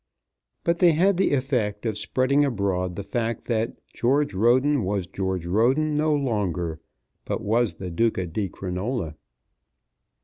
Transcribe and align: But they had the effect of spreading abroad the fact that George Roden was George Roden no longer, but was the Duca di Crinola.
But 0.63 0.79
they 0.79 0.93
had 0.93 1.17
the 1.17 1.31
effect 1.31 1.85
of 1.85 1.95
spreading 1.95 2.43
abroad 2.43 2.95
the 2.95 3.03
fact 3.03 3.45
that 3.45 3.77
George 3.95 4.33
Roden 4.33 4.83
was 4.83 5.05
George 5.05 5.45
Roden 5.45 5.93
no 5.93 6.11
longer, 6.15 6.79
but 7.23 7.43
was 7.43 7.75
the 7.75 7.91
Duca 7.91 8.25
di 8.25 8.49
Crinola. 8.49 9.13